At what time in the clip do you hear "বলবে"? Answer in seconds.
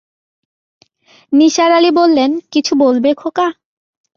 2.75-3.09